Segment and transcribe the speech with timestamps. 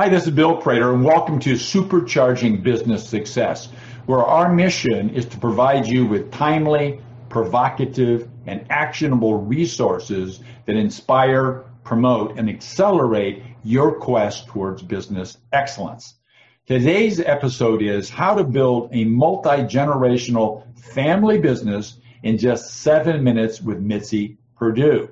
[0.00, 3.68] Hi, this is Bill Prater, and welcome to Supercharging Business Success,
[4.06, 11.64] where our mission is to provide you with timely, provocative, and actionable resources that inspire,
[11.82, 16.14] promote, and accelerate your quest towards business excellence.
[16.64, 23.80] Today's episode is how to build a multi-generational family business in just seven minutes with
[23.80, 25.08] Mitzi Perdue.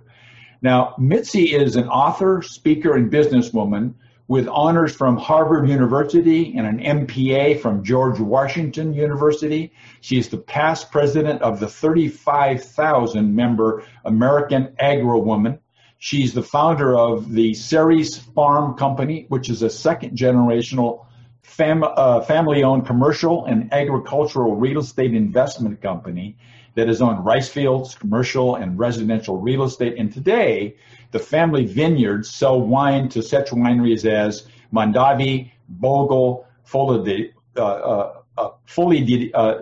[0.62, 3.95] Now, Mitzi is an author, speaker, and businesswoman
[4.28, 9.72] with honors from Harvard University and an MPA from George Washington University.
[10.00, 15.60] She is the past president of the 35,000 member American Agri-Women.
[15.98, 21.05] She's the founder of the Ceres Farm Company, which is a second generational
[21.46, 26.36] fam- uh, family owned commercial and agricultural real estate investment company
[26.74, 29.95] that has owned rice fields, commercial and residential real estate.
[29.96, 30.77] And today,
[31.12, 38.50] the family vineyards sell wine to such wineries as Mondavi, Bogle, Foley, uh, uh, uh,
[38.67, 39.55] Foley, uh,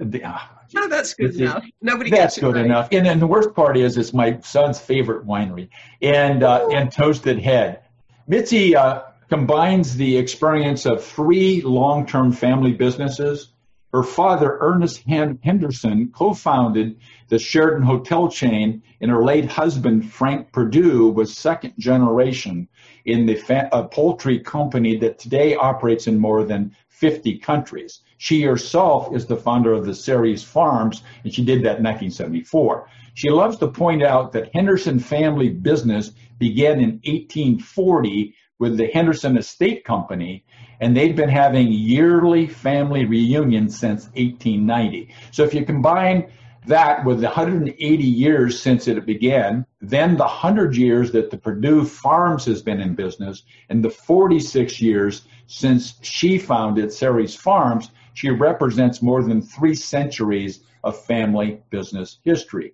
[0.75, 1.65] no, that's good enough.
[1.83, 2.65] Nobody that's good right.
[2.65, 2.89] enough.
[2.91, 5.69] And then the worst part is, it's my son's favorite winery,
[6.03, 7.85] and uh, and Toasted Head.
[8.27, 13.55] Mitzi uh, combines the experience of three long-term family businesses
[13.95, 16.97] her father, Ernest Henderson, co-founded
[17.29, 22.67] the Sheraton hotel chain, and her late husband, Frank Perdue, was second generation
[23.05, 28.01] in the fa- poultry company that today operates in more than 50 countries.
[28.19, 32.89] She herself is the founder of the Ceres Farms, and she did that in 1974.
[33.15, 39.37] She loves to point out that Henderson family business began in 1840 with the Henderson
[39.37, 40.45] Estate Company,
[40.81, 45.15] and they'd been having yearly family reunions since 1890.
[45.31, 46.31] So if you combine
[46.67, 51.85] that with the 180 years since it began, then the 100 years that the Perdue
[51.85, 58.31] Farms has been in business, and the 46 years since she founded Ceres Farms, she
[58.31, 62.73] represents more than three centuries of family business history.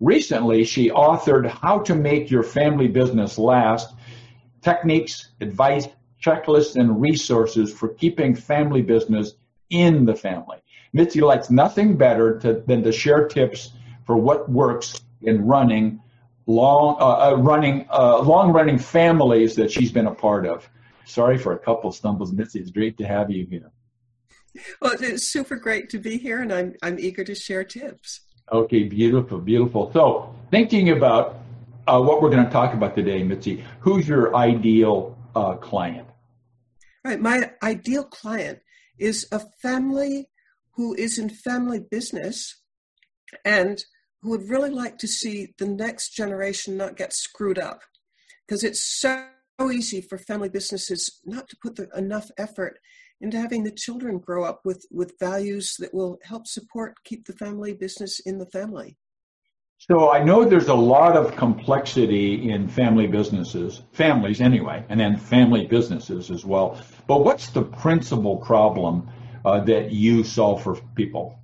[0.00, 3.94] Recently, she authored How to Make Your Family Business Last
[4.62, 5.88] Techniques, Advice,
[6.22, 9.34] checklists, and resources for keeping family business
[9.70, 10.58] in the family.
[10.92, 13.72] Mitzi likes nothing better to, than to share tips
[14.04, 16.00] for what works in running
[16.46, 20.68] long, uh, uh, running uh, long-running families that she's been a part of.
[21.04, 22.60] Sorry for a couple stumbles, Mitzi.
[22.60, 23.70] It's great to have you here.
[24.82, 28.20] Well, it's super great to be here, and I'm I'm eager to share tips.
[28.52, 29.92] Okay, beautiful, beautiful.
[29.92, 31.39] So, thinking about
[31.90, 36.06] uh, what we're going to talk about today, Mitzi, who's your ideal uh, client?
[37.04, 37.20] Right.
[37.20, 38.60] My ideal client
[38.98, 40.28] is a family
[40.76, 42.62] who is in family business
[43.44, 43.82] and
[44.22, 47.80] who would really like to see the next generation not get screwed up.
[48.46, 49.26] Because it's so
[49.72, 52.78] easy for family businesses not to put the, enough effort
[53.20, 57.32] into having the children grow up with, with values that will help support, keep the
[57.32, 58.96] family business in the family.
[59.88, 65.16] So I know there's a lot of complexity in family businesses, families anyway, and then
[65.16, 66.78] family businesses as well.
[67.06, 69.08] But what's the principal problem
[69.42, 71.38] uh, that you solve for people?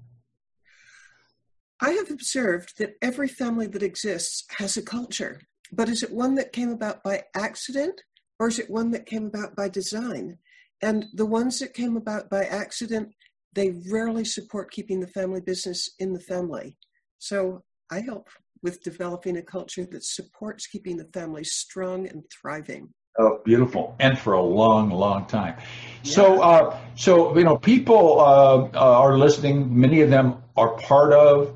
[1.80, 5.40] I have observed that every family that exists has a culture,
[5.72, 8.02] but is it one that came about by accident
[8.38, 10.36] or is it one that came about by design?
[10.82, 13.14] And the ones that came about by accident,
[13.54, 16.76] they rarely support keeping the family business in the family.
[17.18, 18.28] So I help
[18.62, 22.88] with developing a culture that supports keeping the family strong and thriving.
[23.18, 25.56] Oh, beautiful, and for a long, long time.
[26.02, 26.12] Yeah.
[26.12, 29.78] So, uh, so you know, people uh, uh, are listening.
[29.78, 31.54] Many of them are part of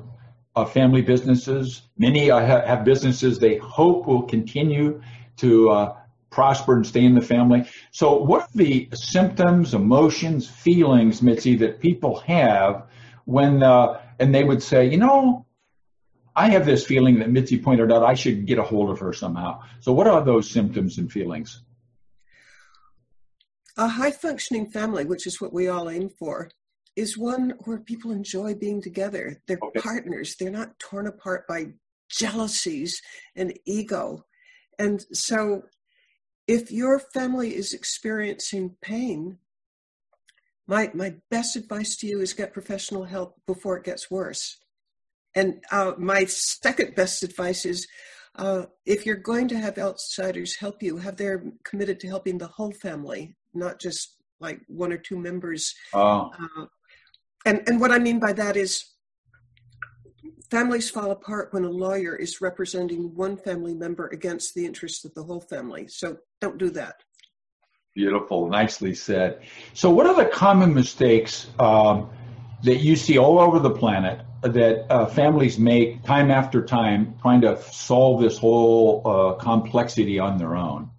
[0.55, 1.83] uh, family businesses.
[1.97, 5.01] Many have businesses they hope will continue
[5.37, 5.95] to uh,
[6.31, 7.69] prosper and stay in the family.
[7.91, 12.87] So, what are the symptoms, emotions, feelings, Mitzi, that people have
[13.25, 15.45] when uh, and they would say, you know,
[16.35, 19.11] I have this feeling that Mitzi pointed out I should get a hold of her
[19.11, 19.61] somehow.
[19.79, 21.61] So, what are those symptoms and feelings?
[23.77, 26.49] A high functioning family, which is what we all aim for,
[26.95, 29.41] is one where people enjoy being together.
[29.47, 29.79] They're okay.
[29.79, 31.73] partners, they're not torn apart by
[32.09, 33.01] jealousies
[33.35, 34.25] and ego.
[34.79, 35.63] And so,
[36.47, 39.37] if your family is experiencing pain,
[40.67, 44.57] my, my best advice to you is get professional help before it gets worse.
[45.35, 47.87] And uh, my second best advice is
[48.35, 52.47] uh, if you're going to have outsiders help you, have them committed to helping the
[52.47, 55.73] whole family, not just like one or two members.
[55.93, 56.31] Oh.
[56.39, 56.65] Uh,
[57.45, 58.83] and, and what I mean by that is
[60.49, 65.13] families fall apart when a lawyer is representing one family member against the interests of
[65.13, 65.87] the whole family.
[65.87, 66.95] So don't do that.
[67.93, 69.41] Beautiful, nicely said.
[69.73, 72.09] So, what are the common mistakes um,
[72.63, 77.41] that you see all over the planet that uh, families make time after time trying
[77.41, 80.89] to solve this whole uh, complexity on their own?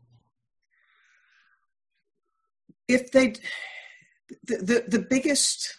[2.89, 3.35] If they,
[4.45, 5.77] the, the, the biggest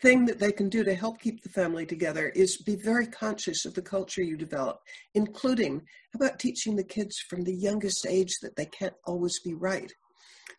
[0.00, 3.64] thing that they can do to help keep the family together is be very conscious
[3.64, 4.80] of the culture you develop,
[5.14, 5.82] including
[6.12, 9.92] how about teaching the kids from the youngest age that they can't always be right?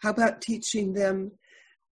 [0.02, 1.32] How about teaching them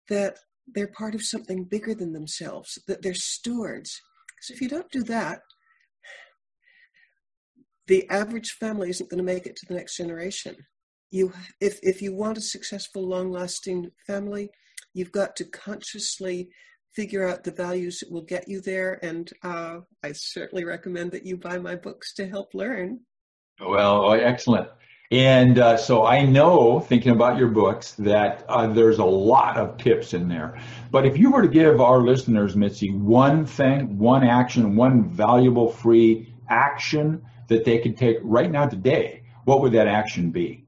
[0.10, 0.38] that
[0.68, 4.01] they're part of something bigger than themselves, that they're stewards?
[4.27, 5.39] Because if you don't do that,
[7.88, 10.56] the average family isn't going to make it to the next generation.
[11.12, 14.50] You, if, if you want a successful, long lasting family,
[14.94, 16.50] you've got to consciously
[16.95, 19.00] figure out the values that will get you there.
[19.04, 23.00] And uh, I certainly recommend that you buy my books to help learn.
[23.60, 24.69] Well, oh, excellent.
[25.11, 29.77] And uh, so I know, thinking about your books, that uh, there's a lot of
[29.77, 30.59] tips in there.
[30.91, 35.69] But if you were to give our listeners, Mitzi, one thing, one action, one valuable
[35.69, 40.65] free action that they could take right now today, what would that action be?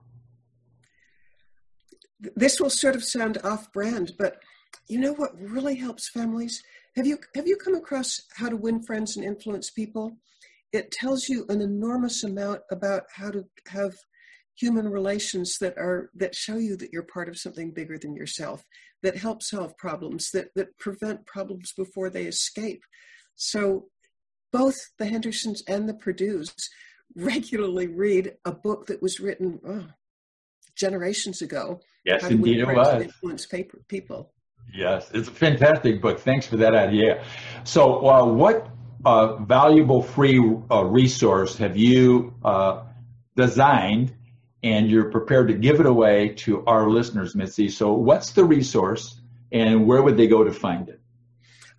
[2.35, 4.41] This will sort of sound off brand, but
[4.87, 6.61] you know what really helps families?
[6.95, 10.17] Have you have you come across how to win friends and influence people?
[10.71, 13.93] It tells you an enormous amount about how to have
[14.55, 18.63] human relations that are that show you that you're part of something bigger than yourself,
[19.03, 22.83] that help solve problems, that that prevent problems before they escape.
[23.35, 23.87] So
[24.51, 26.53] both the Hendersons and the Perdues
[27.15, 29.87] regularly read a book that was written oh,
[30.75, 31.81] generations ago.
[32.05, 33.03] Yes, indeed it was.
[33.03, 34.31] Influence paper, people.
[34.73, 36.19] Yes, it's a fantastic book.
[36.19, 37.23] Thanks for that idea.
[37.63, 38.69] So, uh, what
[39.05, 40.39] uh, valuable free
[40.71, 42.83] uh, resource have you uh,
[43.35, 44.13] designed
[44.65, 47.69] and you're prepared to give it away to our listeners, Mitzi?
[47.69, 49.21] So, what's the resource
[49.51, 50.99] and where would they go to find it?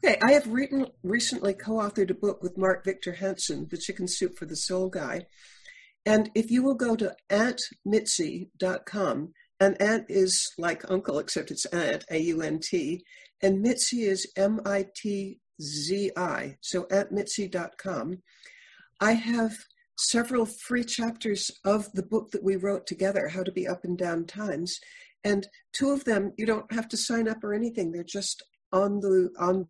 [0.04, 4.06] Okay, I have written, recently co authored a book with Mark Victor Hansen, The Chicken
[4.06, 5.26] Soup for the Soul Guy.
[6.06, 12.04] And if you will go to auntmitzi.com, and Aunt is like uncle, except it's Aunt,
[12.08, 13.02] A U N T,
[13.42, 18.22] and Mitzi is M I T Z I, so auntmitzi.com.
[19.00, 19.56] I have
[19.98, 23.96] several free chapters of the book that we wrote together, How to Be Up and
[23.96, 24.78] Down Times.
[25.24, 27.90] And two of them, you don't have to sign up or anything.
[27.90, 29.68] They're just on the on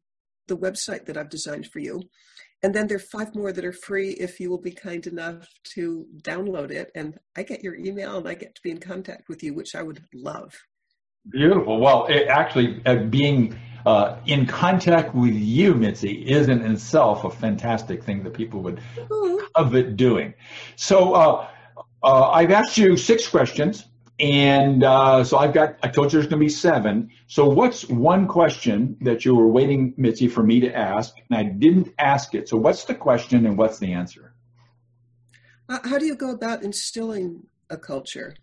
[0.49, 2.03] the website that I've designed for you.
[2.63, 5.47] And then there are five more that are free if you will be kind enough
[5.75, 6.91] to download it.
[6.95, 9.75] And I get your email and I get to be in contact with you, which
[9.75, 10.55] I would love.
[11.31, 11.81] Beautiful.
[11.81, 17.31] Well, it, actually, uh, being uh, in contact with you, Mitzi, is in itself a
[17.31, 18.81] fantastic thing that people would
[19.65, 19.77] mm-hmm.
[19.77, 20.35] it doing.
[20.77, 21.49] So uh,
[22.03, 23.87] uh, I've asked you six questions.
[24.19, 27.11] And uh, so I've got, I told you there's going to be seven.
[27.27, 31.43] So what's one question that you were waiting, Mitzi, for me to ask, and I
[31.43, 32.49] didn't ask it.
[32.49, 34.33] So what's the question and what's the answer?
[35.69, 38.35] How do you go about instilling a culture?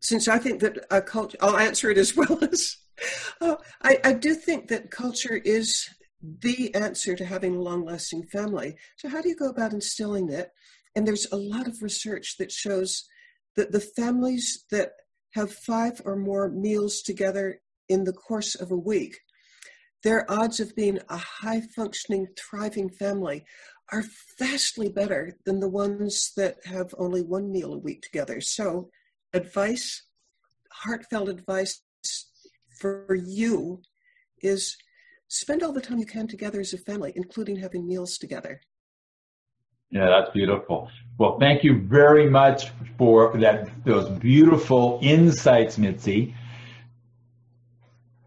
[0.00, 2.76] Since I think that a culture, I'll answer it as well as,
[3.40, 5.88] uh, I, I do think that culture is
[6.40, 8.76] the answer to having a long lasting family.
[8.96, 10.50] So how do you go about instilling it?
[10.94, 13.04] And there's a lot of research that shows
[13.56, 14.92] that the families that
[15.34, 19.18] have five or more meals together in the course of a week,
[20.02, 23.44] their odds of being a high functioning, thriving family
[23.92, 24.04] are
[24.38, 28.40] vastly better than the ones that have only one meal a week together.
[28.40, 28.90] So,
[29.32, 30.04] advice,
[30.70, 31.82] heartfelt advice
[32.78, 33.82] for you
[34.42, 34.76] is
[35.28, 38.60] spend all the time you can together as a family, including having meals together.
[39.90, 40.90] Yeah, that's beautiful.
[41.18, 46.34] Well, thank you very much for that those beautiful insights, Mitzi.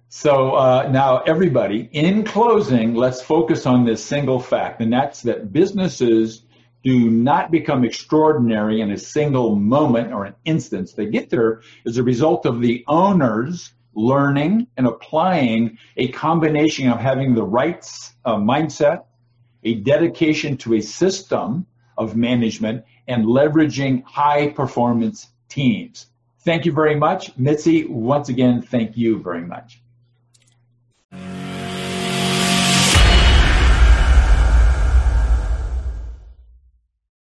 [0.10, 5.52] So uh, now, everybody, in closing, let's focus on this single fact, and that's that
[5.52, 6.44] businesses
[6.84, 10.94] do not become extraordinary in a single moment or an instance.
[10.94, 17.00] They get there as a result of the owners learning and applying a combination of
[17.00, 17.84] having the right
[18.26, 19.06] uh, mindset,
[19.64, 21.66] a dedication to a system
[21.98, 26.08] of management, and leveraging high performance teams.
[26.42, 27.36] Thank you very much.
[27.38, 29.82] Mitzi, once again, thank you very much.